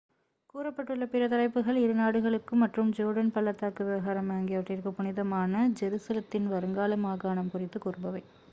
கூறப்பட்டுள்ள 0.49 1.05
பிற 1.07 1.23
தலைப்புகள் 1.27 1.77
இரு 1.81 1.95
நாடுகளுக்கும் 1.95 2.61
மற்றும் 2.63 2.89
ஜோர்டன் 2.97 3.31
பள்ளத்தாக்கு 3.35 3.85
விவகாரம் 3.85 4.31
ஆகியவற்றிற்கு 4.35 4.93
புனிதமான 4.93 5.51
ஜெருசலத்தின் 5.79 6.51
வருங்கால 6.53 7.01
மாகாணம் 7.05 7.53
குறித்து 7.53 7.79
கூறுபவை 7.79 8.23